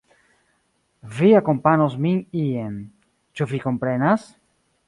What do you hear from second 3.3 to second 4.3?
Ĉu vi komprenas?